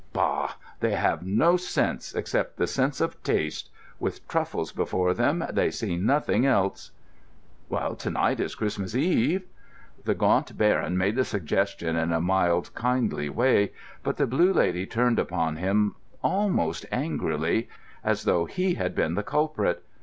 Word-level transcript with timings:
Bah! 0.13 0.53
They 0.79 0.93
have 0.93 1.21
no 1.23 1.57
sense, 1.57 2.15
except 2.15 2.57
the 2.57 2.65
sense 2.65 3.01
of 3.01 3.21
taste: 3.21 3.69
with 3.99 4.27
truffles 4.27 4.71
before 4.71 5.13
them, 5.13 5.45
they 5.51 5.69
see 5.69 5.95
nothing 5.95 6.43
else." 6.43 6.89
"To 7.71 8.09
night 8.09 8.39
is 8.39 8.55
Christmas 8.55 8.95
Eve." 8.95 9.43
The 10.05 10.15
Gaunt 10.15 10.57
Baron 10.57 10.97
made 10.97 11.15
the 11.17 11.23
suggestion 11.23 11.95
in 11.95 12.11
a 12.11 12.19
mild, 12.19 12.73
kindly 12.73 13.29
way, 13.29 13.73
but 14.01 14.17
the 14.17 14.25
Blue 14.25 14.51
Lady 14.51 14.87
turned 14.87 15.19
upon 15.19 15.57
him 15.57 15.93
almost 16.23 16.83
angrily, 16.91 17.69
as 18.03 18.23
though 18.23 18.45
he 18.45 18.73
had 18.73 18.95
been 18.95 19.13
the 19.13 19.21
culprit. 19.21 19.83